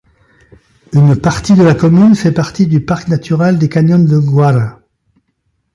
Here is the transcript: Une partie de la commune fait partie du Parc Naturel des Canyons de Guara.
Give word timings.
Une 0.93 1.15
partie 1.15 1.53
de 1.53 1.61
la 1.61 1.75
commune 1.75 2.15
fait 2.15 2.31
partie 2.31 2.65
du 2.65 2.83
Parc 2.83 3.07
Naturel 3.07 3.59
des 3.59 3.69
Canyons 3.69 4.03
de 4.03 4.17
Guara. 4.17 4.79